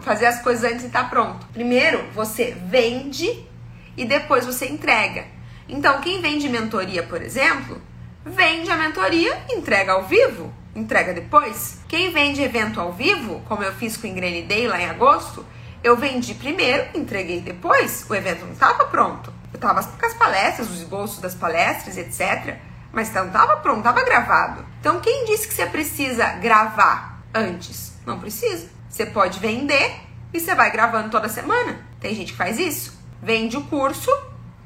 [0.00, 1.46] fazer as coisas antes de estar tá pronto.
[1.52, 3.46] Primeiro, você vende
[3.96, 5.26] e depois você entrega.
[5.68, 7.80] Então, quem vende mentoria, por exemplo,
[8.24, 11.80] vende a mentoria entrega ao vivo, entrega depois.
[11.88, 15.44] Quem vende evento ao vivo, como eu fiz com o Ingrane Day lá em agosto,
[15.82, 19.32] eu vendi primeiro, entreguei depois, o evento não estava pronto.
[19.52, 22.56] Eu estava com as palestras, os esboços das palestras, etc.
[22.92, 24.64] Mas não estava pronto, estava gravado.
[24.80, 27.92] Então, quem disse que você precisa gravar antes?
[28.04, 28.68] Não precisa.
[28.88, 30.00] Você pode vender
[30.32, 31.80] e você vai gravando toda semana.
[32.00, 32.98] Tem gente que faz isso.
[33.22, 34.10] Vende o curso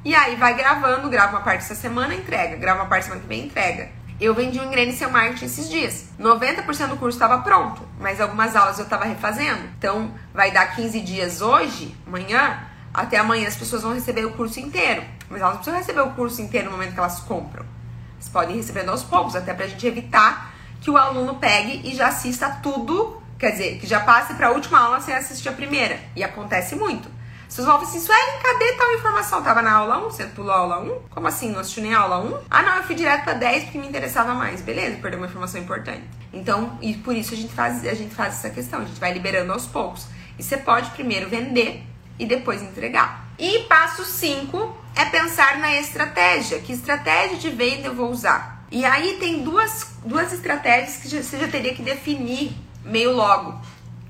[0.04, 2.56] e aí vai gravando, grava uma parte essa semana, entrega.
[2.56, 3.90] Grava uma parte semana que vem, entrega.
[4.22, 6.04] Eu vendi o Engrene Seu Marketing esses dias.
[6.16, 9.64] 90% do curso estava pronto, mas algumas aulas eu estava refazendo.
[9.76, 12.60] Então, vai dar 15 dias hoje, amanhã,
[12.94, 15.02] até amanhã as pessoas vão receber o curso inteiro.
[15.28, 17.66] Mas elas não precisam receber o curso inteiro no momento que elas compram.
[18.14, 21.92] Elas podem ir recebendo aos poucos, até pra gente evitar que o aluno pegue e
[21.92, 25.52] já assista tudo, quer dizer, que já passe para a última aula sem assistir a
[25.52, 25.98] primeira.
[26.14, 27.10] E acontece muito.
[27.52, 29.42] Vocês vão falar assim, Suelen, cadê tal informação?
[29.42, 31.00] Tava na aula 1, você pulou a aula 1?
[31.10, 31.50] Como assim?
[31.50, 32.38] Não assistiu nem a aula 1?
[32.48, 34.62] Ah, não, eu fui direto pra 10 porque me interessava mais.
[34.62, 36.02] Beleza, perdeu uma informação importante.
[36.32, 39.12] Então, e por isso a gente faz, a gente faz essa questão, a gente vai
[39.12, 40.06] liberando aos poucos.
[40.38, 41.84] E você pode primeiro vender
[42.18, 43.26] e depois entregar.
[43.38, 46.58] E passo 5 é pensar na estratégia.
[46.58, 48.64] Que estratégia de venda eu vou usar?
[48.70, 53.60] E aí tem duas, duas estratégias que você já teria que definir meio logo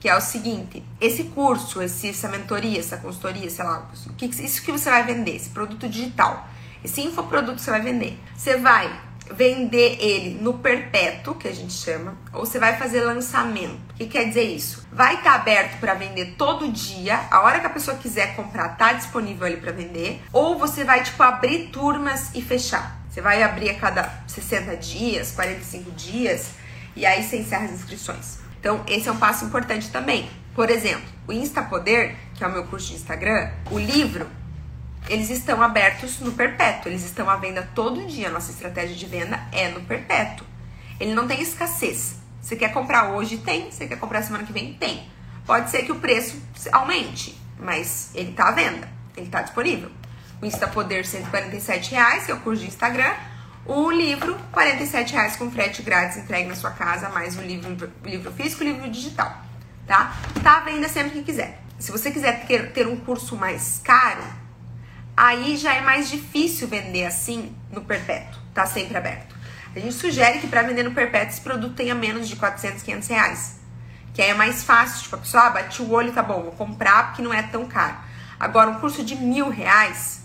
[0.03, 3.89] que é o seguinte: esse curso, esse, essa mentoria, essa consultoria, sei lá,
[4.21, 6.49] isso que você vai vender, esse produto digital,
[6.85, 8.93] esse infoproduto que você vai vender, você vai
[9.33, 13.79] vender ele no perpétuo, que a gente chama, ou você vai fazer lançamento.
[13.91, 14.85] O que quer dizer isso?
[14.93, 18.71] Vai estar tá aberto para vender todo dia, a hora que a pessoa quiser comprar,
[18.71, 23.01] tá disponível ali para vender, ou você vai tipo abrir turmas e fechar.
[23.09, 26.51] Você vai abrir a cada 60 dias, 45 dias,
[26.97, 28.42] e aí você encerra as inscrições.
[28.63, 30.31] Então, esse é um passo importante também.
[30.55, 34.25] Por exemplo, o Insta Poder, que é o meu curso de Instagram, o livro,
[35.09, 38.31] eles estão abertos no perpétuo, eles estão à venda todo dia.
[38.31, 40.47] Nossa estratégia de venda é no perpétuo.
[41.01, 42.21] Ele não tem escassez.
[42.41, 43.39] Você quer comprar hoje?
[43.39, 43.69] Tem.
[43.69, 44.75] Você quer comprar semana que vem?
[44.75, 45.11] Tem.
[45.45, 49.91] Pode ser que o preço aumente, mas ele está à venda, ele está disponível.
[50.41, 53.13] O Insta Poder, 147 reais, que é o curso de Instagram.
[53.65, 58.09] O livro, R$ reais com frete grátis entregue na sua casa, mais o livro, o
[58.09, 59.41] livro físico e o livro digital,
[59.87, 60.17] tá?
[60.43, 61.63] Tá venda sempre que quiser.
[61.79, 64.25] Se você quiser ter, ter um curso mais caro,
[65.17, 69.37] aí já é mais difícil vender assim no perpétuo, tá sempre aberto.
[69.75, 73.09] A gente sugere que para vender no perpétuo esse produto tenha menos de 400, 500
[73.09, 73.61] reais.
[74.13, 76.53] Que aí é mais fácil, tipo, a pessoa ah, bate o olho, tá bom, vou
[76.53, 77.97] comprar porque não é tão caro.
[78.39, 80.21] Agora, um curso de mil reais,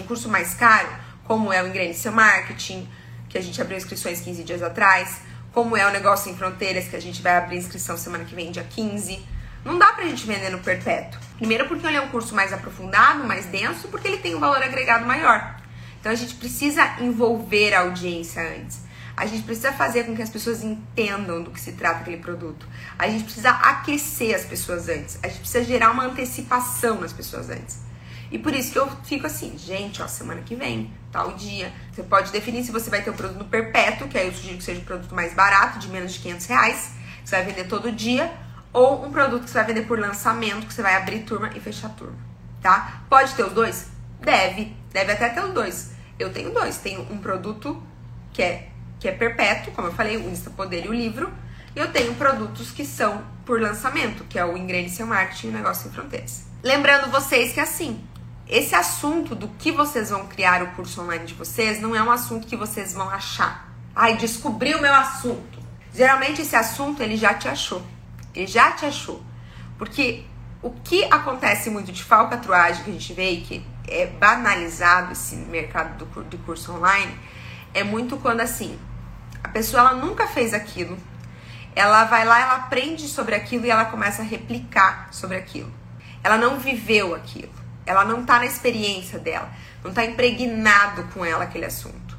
[0.00, 0.88] um curso mais caro,
[1.26, 2.88] como é o Ingrediente Seu Marketing,
[3.28, 5.20] que a gente abriu inscrições 15 dias atrás,
[5.52, 8.50] como é o Negócio em Fronteiras, que a gente vai abrir inscrição semana que vem,
[8.50, 9.24] dia 15.
[9.64, 11.18] Não dá pra gente vender no perpétuo.
[11.38, 14.62] Primeiro porque ele é um curso mais aprofundado, mais denso, porque ele tem um valor
[14.62, 15.56] agregado maior.
[15.98, 18.86] Então a gente precisa envolver a audiência antes.
[19.16, 22.68] A gente precisa fazer com que as pessoas entendam do que se trata aquele produto.
[22.98, 25.18] A gente precisa aquecer as pessoas antes.
[25.22, 27.85] A gente precisa gerar uma antecipação nas pessoas antes.
[28.30, 31.72] E por isso que eu fico assim, gente, ó, semana que vem, tal dia.
[31.92, 34.58] Você pode definir se você vai ter o produto no perpétuo, que aí eu sugiro
[34.58, 36.90] que seja um produto mais barato, de menos de 500 reais,
[37.22, 38.32] que você vai vender todo dia,
[38.72, 41.60] ou um produto que você vai vender por lançamento, que você vai abrir turma e
[41.60, 42.18] fechar turma,
[42.60, 43.02] tá?
[43.08, 43.86] Pode ter os dois?
[44.20, 45.92] Deve, deve até ter os dois.
[46.18, 47.82] Eu tenho dois, tenho um produto
[48.32, 51.32] que é, que é perpétuo, como eu falei, o Insta Poder e o livro,
[51.74, 55.50] e eu tenho produtos que são por lançamento, que é o Ingrediente Seu Marketing e
[55.50, 56.44] o Negócio em Fronteiras.
[56.62, 58.02] Lembrando vocês que assim,
[58.48, 62.10] esse assunto do que vocês vão criar o curso online de vocês não é um
[62.10, 63.68] assunto que vocês vão achar.
[63.94, 65.58] Ai, descobri o meu assunto.
[65.92, 67.84] Geralmente esse assunto ele já te achou.
[68.32, 69.20] Ele já te achou.
[69.76, 70.24] Porque
[70.62, 75.34] o que acontece muito de falcatruagem que a gente vê e que é banalizado esse
[75.34, 77.18] mercado do, do curso online
[77.74, 78.78] é muito quando assim,
[79.42, 80.96] a pessoa ela nunca fez aquilo,
[81.74, 85.72] ela vai lá, ela aprende sobre aquilo e ela começa a replicar sobre aquilo.
[86.22, 87.65] Ela não viveu aquilo.
[87.86, 89.48] Ela não tá na experiência dela,
[89.82, 92.16] não tá impregnado com ela aquele assunto.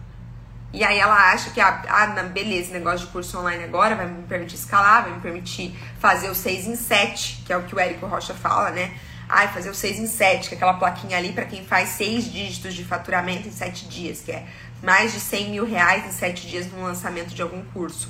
[0.74, 4.24] E aí ela acha que, ah, ah beleza, negócio de curso online agora vai me
[4.24, 7.80] permitir escalar, vai me permitir fazer o 6 em 7, que é o que o
[7.80, 8.92] Érico Rocha fala, né?
[9.30, 12.32] Ai, fazer o 6 em 7, que é aquela plaquinha ali para quem faz seis
[12.32, 14.46] dígitos de faturamento em 7 dias, que é
[14.82, 18.10] mais de 100 mil reais em 7 dias no lançamento de algum curso.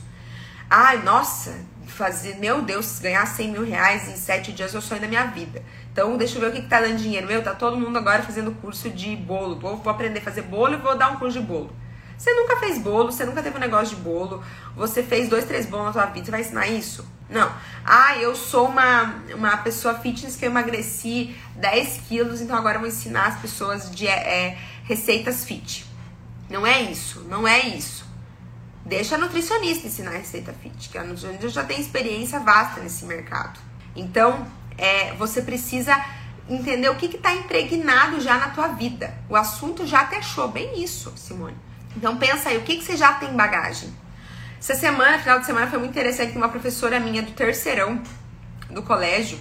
[0.70, 1.56] Ai, nossa,
[1.88, 5.26] fazer, meu Deus, ganhar 100 mil reais em 7 dias é o sonho da minha
[5.26, 5.64] vida.
[5.98, 7.26] Então, deixa eu ver o que, que tá dando dinheiro.
[7.26, 9.60] Meu, tá todo mundo agora fazendo curso de bolo.
[9.60, 11.76] Vou, vou aprender a fazer bolo e vou dar um curso de bolo.
[12.16, 14.44] Você nunca fez bolo, você nunca teve um negócio de bolo,
[14.76, 17.04] você fez dois, três bolos na sua vida, você vai ensinar isso?
[17.28, 17.52] Não.
[17.84, 22.82] Ah, eu sou uma, uma pessoa fitness que eu emagreci 10 quilos, então agora eu
[22.82, 25.84] vou ensinar as pessoas de é, receitas fit.
[26.48, 28.06] Não é isso, não é isso.
[28.86, 33.04] Deixa a nutricionista ensinar a receita fit, que a nutricionista já tem experiência vasta nesse
[33.06, 33.60] mercado.
[33.96, 34.46] Então,
[34.78, 35.96] é, você precisa
[36.50, 39.14] entender o que está impregnado já na tua vida.
[39.30, 41.58] O assunto já te achou bem isso, Simone.
[41.96, 43.94] Então pensa aí, o que, que você já tem bagagem?
[44.60, 48.02] Essa semana, final de semana, foi muito interessante uma professora minha do terceirão
[48.70, 49.40] do colégio,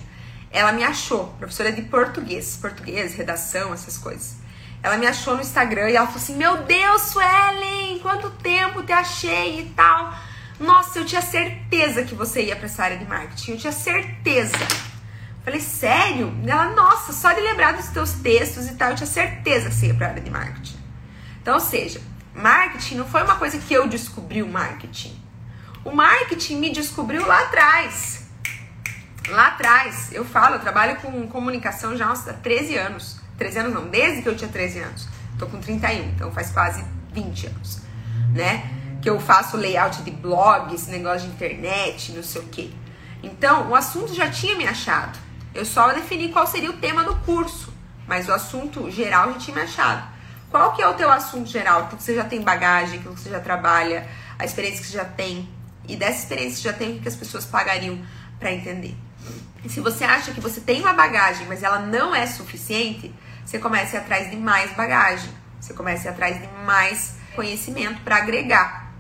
[0.51, 4.37] ela me achou, professora de português, português, redação, essas coisas.
[4.83, 8.93] Ela me achou no Instagram e ela falou assim: Meu Deus, Suelen, quanto tempo te
[8.93, 10.15] achei e tal.
[10.61, 14.57] Nossa, eu tinha certeza que você ia para essa área de marketing, eu tinha certeza.
[15.47, 16.37] Falei, sério?
[16.45, 19.87] Ela, nossa, só de lembrar dos teus textos e tal, eu tinha certeza que você
[19.87, 20.77] ia pra área de marketing.
[21.41, 22.01] Então, ou seja,
[22.35, 25.17] marketing não foi uma coisa que eu descobri o marketing.
[25.85, 28.27] O marketing me descobriu lá atrás.
[29.29, 33.21] Lá atrás, eu falo, eu trabalho com comunicação já há 13 anos.
[33.39, 35.09] 13 anos não, desde que eu tinha 13 anos.
[35.39, 37.83] Tô com 31, então faz quase 20 anos,
[38.35, 38.69] né?
[39.01, 42.71] Que eu faço layout de blog, esse negócio de internet, não sei o quê.
[43.23, 45.26] Então, o assunto já tinha me achado.
[45.57, 47.73] Eu só defini qual seria o tema do curso,
[48.07, 50.07] mas o assunto geral já tinha me achado.
[50.51, 51.85] Qual que é o teu assunto geral?
[51.85, 54.07] Aquilo que você já tem bagagem, aquilo que você já trabalha,
[54.39, 55.49] a experiência que você já tem.
[55.89, 57.99] E dessa experiência que você já tem, o que as pessoas pagariam
[58.39, 58.95] para entender.
[59.65, 63.59] E se você acha que você tem uma bagagem, mas ela não é suficiente, você
[63.59, 65.31] comece atrás de mais bagagem.
[65.59, 68.93] Você comece atrás de mais conhecimento para agregar,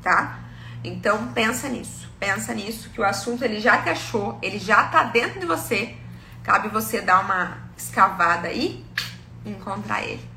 [0.00, 0.38] tá?
[0.84, 5.04] Então pensa nisso pensa nisso, que o assunto ele já te achou, ele já tá
[5.04, 5.94] dentro de você.
[6.42, 8.84] Cabe você dar uma escavada aí
[9.44, 10.35] e encontrar ele.